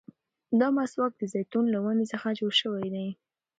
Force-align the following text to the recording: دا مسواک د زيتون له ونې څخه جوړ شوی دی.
دا 0.59 0.67
مسواک 0.77 1.11
د 1.17 1.23
زيتون 1.33 1.65
له 1.73 1.79
ونې 1.83 2.05
څخه 2.13 2.27
جوړ 2.39 2.53
شوی 2.61 2.85
دی. 2.95 3.07